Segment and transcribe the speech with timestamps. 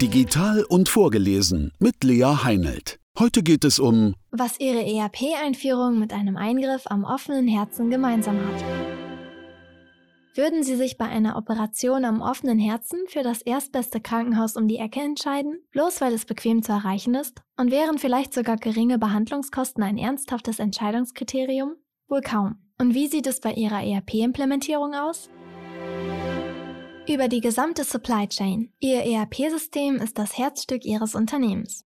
[0.00, 3.00] Digital und vorgelesen mit Lea Heinelt.
[3.18, 8.64] Heute geht es um was Ihre ERP-Einführung mit einem Eingriff am offenen Herzen gemeinsam hat.
[10.36, 14.76] Würden Sie sich bei einer Operation am offenen Herzen für das erstbeste Krankenhaus um die
[14.76, 17.42] Ecke entscheiden, bloß weil es bequem zu erreichen ist?
[17.56, 21.74] Und wären vielleicht sogar geringe Behandlungskosten ein ernsthaftes Entscheidungskriterium?
[22.06, 22.58] Wohl kaum.
[22.80, 25.28] Und wie sieht es bei Ihrer ERP-Implementierung aus?
[27.08, 28.70] Über die gesamte Supply Chain.
[28.80, 31.87] Ihr ERP-System ist das Herzstück Ihres Unternehmens.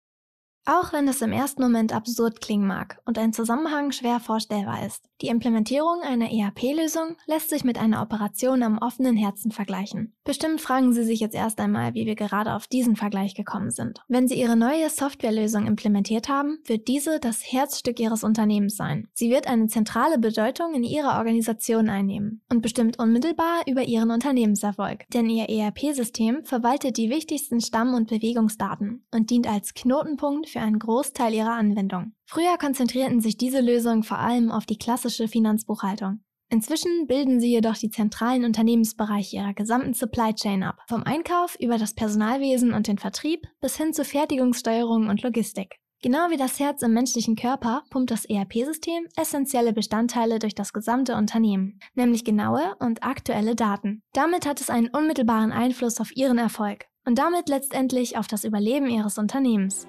[0.66, 5.04] Auch wenn es im ersten Moment absurd klingen mag und ein Zusammenhang schwer vorstellbar ist,
[5.22, 10.14] die Implementierung einer ERP-Lösung lässt sich mit einer Operation am offenen Herzen vergleichen.
[10.24, 14.00] Bestimmt fragen Sie sich jetzt erst einmal, wie wir gerade auf diesen Vergleich gekommen sind.
[14.08, 19.10] Wenn Sie Ihre neue Softwarelösung implementiert haben, wird diese das Herzstück Ihres Unternehmens sein.
[19.14, 25.04] Sie wird eine zentrale Bedeutung in Ihrer Organisation einnehmen und bestimmt unmittelbar über Ihren Unternehmenserfolg.
[25.14, 30.80] Denn Ihr ERP-System verwaltet die wichtigsten Stamm- und Bewegungsdaten und dient als Knotenpunkt für einen
[30.80, 32.14] Großteil ihrer Anwendung.
[32.26, 36.22] Früher konzentrierten sich diese Lösungen vor allem auf die klassische Finanzbuchhaltung.
[36.50, 41.80] Inzwischen bilden sie jedoch die zentralen Unternehmensbereiche ihrer gesamten Supply Chain ab, vom Einkauf über
[41.80, 45.80] das Personalwesen und den Vertrieb bis hin zu Fertigungssteuerung und Logistik.
[46.04, 51.16] Genau wie das Herz im menschlichen Körper pumpt das ERP-System essentielle Bestandteile durch das gesamte
[51.16, 54.04] Unternehmen, nämlich genaue und aktuelle Daten.
[54.14, 58.88] Damit hat es einen unmittelbaren Einfluss auf Ihren Erfolg und damit letztendlich auf das Überleben
[58.88, 59.88] Ihres Unternehmens.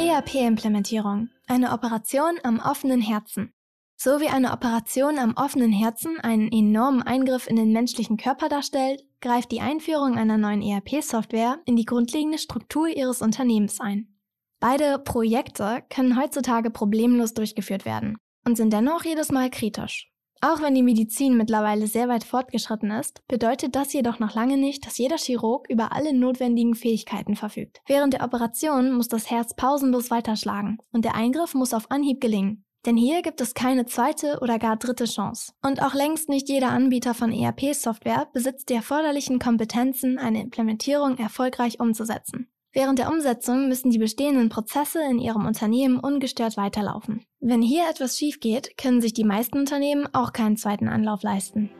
[0.00, 1.28] ERP-Implementierung.
[1.46, 3.52] Eine Operation am offenen Herzen.
[3.96, 9.02] So wie eine Operation am offenen Herzen einen enormen Eingriff in den menschlichen Körper darstellt,
[9.20, 14.16] greift die Einführung einer neuen ERP-Software in die grundlegende Struktur Ihres Unternehmens ein.
[14.58, 20.09] Beide Projekte können heutzutage problemlos durchgeführt werden und sind dennoch jedes Mal kritisch.
[20.42, 24.86] Auch wenn die Medizin mittlerweile sehr weit fortgeschritten ist, bedeutet das jedoch noch lange nicht,
[24.86, 27.82] dass jeder Chirurg über alle notwendigen Fähigkeiten verfügt.
[27.86, 32.64] Während der Operation muss das Herz pausenlos weiterschlagen und der Eingriff muss auf Anhieb gelingen.
[32.86, 35.52] Denn hier gibt es keine zweite oder gar dritte Chance.
[35.62, 41.78] Und auch längst nicht jeder Anbieter von ERP-Software besitzt die erforderlichen Kompetenzen, eine Implementierung erfolgreich
[41.78, 42.49] umzusetzen.
[42.72, 47.24] Während der Umsetzung müssen die bestehenden Prozesse in Ihrem Unternehmen ungestört weiterlaufen.
[47.40, 51.70] Wenn hier etwas schief geht, können sich die meisten Unternehmen auch keinen zweiten Anlauf leisten.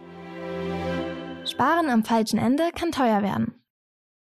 [1.45, 3.55] Sparen am falschen Ende kann teuer werden.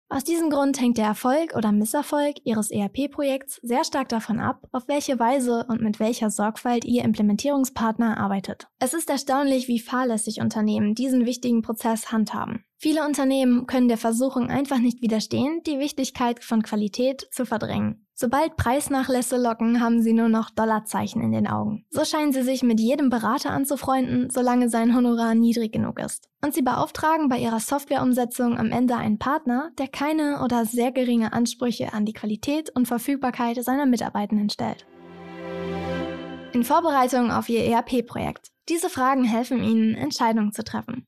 [0.07, 4.87] Aus diesem Grund hängt der Erfolg oder Misserfolg Ihres ERP-Projekts sehr stark davon ab, auf
[4.87, 8.67] welche Weise und mit welcher Sorgfalt Ihr Implementierungspartner arbeitet.
[8.79, 12.64] Es ist erstaunlich, wie fahrlässig Unternehmen diesen wichtigen Prozess handhaben.
[12.77, 18.05] Viele Unternehmen können der Versuchung einfach nicht widerstehen, die Wichtigkeit von Qualität zu verdrängen.
[18.17, 21.85] Sobald Preisnachlässe locken, haben sie nur noch Dollarzeichen in den Augen.
[21.89, 26.29] So scheinen sie sich mit jedem Berater anzufreunden, solange sein Honorar niedrig genug ist.
[26.41, 31.33] Und sie beauftragen bei ihrer Softwareumsetzung am Ende einen Partner, der keine oder sehr geringe
[31.33, 34.85] Ansprüche an die Qualität und Verfügbarkeit seiner Mitarbeitenden stellt.
[36.53, 38.51] In Vorbereitung auf ihr ERP-Projekt.
[38.69, 41.05] Diese Fragen helfen Ihnen, Entscheidungen zu treffen.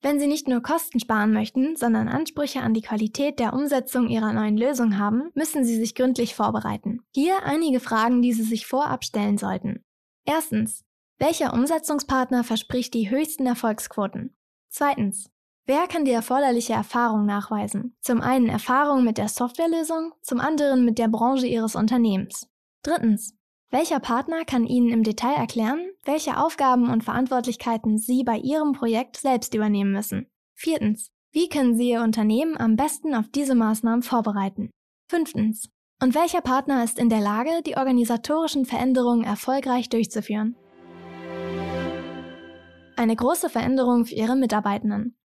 [0.00, 4.32] Wenn Sie nicht nur Kosten sparen möchten, sondern Ansprüche an die Qualität der Umsetzung Ihrer
[4.32, 7.02] neuen Lösung haben, müssen Sie sich gründlich vorbereiten.
[7.12, 9.84] Hier einige Fragen, die Sie sich vorab stellen sollten.
[10.24, 10.84] Erstens.
[11.18, 14.36] Welcher Umsetzungspartner verspricht die höchsten Erfolgsquoten?
[14.68, 15.30] Zweitens.
[15.66, 17.96] Wer kann die erforderliche Erfahrung nachweisen?
[18.00, 22.48] Zum einen Erfahrung mit der Softwarelösung, zum anderen mit der Branche Ihres Unternehmens.
[22.82, 23.37] Drittens.
[23.70, 29.18] Welcher Partner kann Ihnen im Detail erklären, welche Aufgaben und Verantwortlichkeiten Sie bei Ihrem Projekt
[29.18, 30.26] selbst übernehmen müssen?
[30.54, 31.10] Viertens.
[31.32, 34.70] Wie können Sie Ihr Unternehmen am besten auf diese Maßnahmen vorbereiten?
[35.10, 35.68] Fünftens.
[36.02, 40.56] Und welcher Partner ist in der Lage, die organisatorischen Veränderungen erfolgreich durchzuführen?
[42.96, 45.18] Eine große Veränderung für Ihre Mitarbeitenden.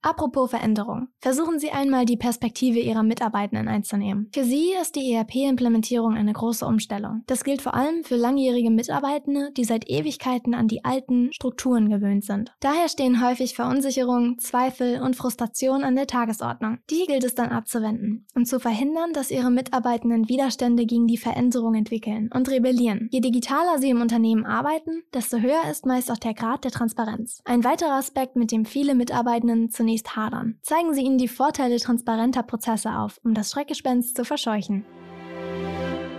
[0.00, 1.08] Apropos Veränderung.
[1.20, 4.30] Versuchen Sie einmal die Perspektive Ihrer Mitarbeitenden einzunehmen.
[4.32, 7.24] Für Sie ist die ERP-Implementierung eine große Umstellung.
[7.26, 12.24] Das gilt vor allem für langjährige Mitarbeitende, die seit Ewigkeiten an die alten Strukturen gewöhnt
[12.24, 12.54] sind.
[12.60, 16.78] Daher stehen häufig Verunsicherung, Zweifel und Frustration an der Tagesordnung.
[16.90, 21.74] Die gilt es dann abzuwenden, um zu verhindern, dass Ihre Mitarbeitenden Widerstände gegen die Veränderung
[21.74, 23.08] entwickeln und rebellieren.
[23.10, 27.42] Je digitaler Sie im Unternehmen arbeiten, desto höher ist meist auch der Grad der Transparenz.
[27.44, 30.58] Ein weiterer Aspekt, mit dem viele Mitarbeitenden zunächst zunächst hadern.
[30.60, 34.84] Zeigen Sie ihnen die Vorteile transparenter Prozesse auf, um das Schreckgespenst zu verscheuchen.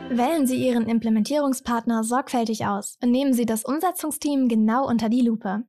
[0.10, 5.66] Wählen Sie Ihren Implementierungspartner sorgfältig aus und nehmen Sie das Umsetzungsteam genau unter die Lupe.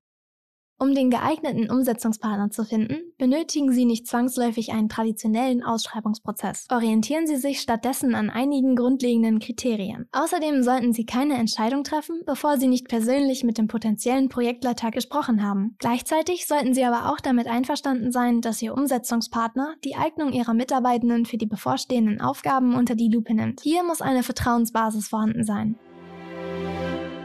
[0.83, 6.69] Um den geeigneten Umsetzungspartner zu finden, benötigen Sie nicht zwangsläufig einen traditionellen Ausschreibungsprozess.
[6.71, 10.09] Orientieren Sie sich stattdessen an einigen grundlegenden Kriterien.
[10.13, 15.47] Außerdem sollten Sie keine Entscheidung treffen, bevor Sie nicht persönlich mit dem potenziellen Projektleiter gesprochen
[15.47, 15.77] haben.
[15.81, 21.27] Gleichzeitig sollten Sie aber auch damit einverstanden sein, dass Ihr Umsetzungspartner die Eignung Ihrer Mitarbeitenden
[21.27, 23.61] für die bevorstehenden Aufgaben unter die Lupe nimmt.
[23.61, 25.79] Hier muss eine Vertrauensbasis vorhanden sein.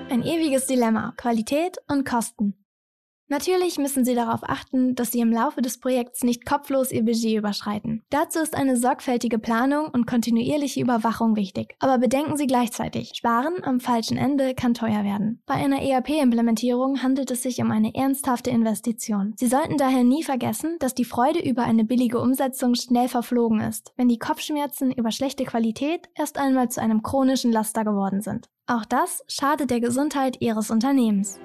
[0.09, 2.53] Ein ewiges Dilemma, Qualität und Kosten.
[3.27, 7.37] Natürlich müssen Sie darauf achten, dass Sie im Laufe des Projekts nicht kopflos Ihr Budget
[7.37, 8.03] überschreiten.
[8.11, 11.75] Dazu ist eine sorgfältige Planung und kontinuierliche Überwachung wichtig.
[11.79, 15.41] Aber bedenken Sie gleichzeitig, Sparen am falschen Ende kann teuer werden.
[15.47, 19.33] Bei einer ERP-Implementierung handelt es sich um eine ernsthafte Investition.
[19.37, 23.91] Sie sollten daher nie vergessen, dass die Freude über eine billige Umsetzung schnell verflogen ist,
[23.97, 28.49] wenn die Kopfschmerzen über schlechte Qualität erst einmal zu einem chronischen Laster geworden sind.
[28.67, 31.39] Auch das schadet der Gesundheit Ihres Unternehmens.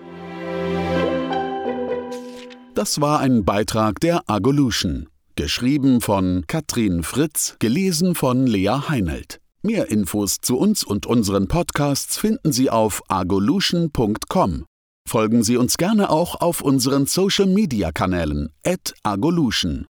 [2.74, 5.08] Das war ein Beitrag der Agolution.
[5.34, 9.40] Geschrieben von Katrin Fritz, gelesen von Lea Heinelt.
[9.62, 14.64] Mehr Infos zu uns und unseren Podcasts finden Sie auf agolution.com.
[15.08, 18.50] Folgen Sie uns gerne auch auf unseren Social Media Kanälen,
[19.02, 19.86] agolution.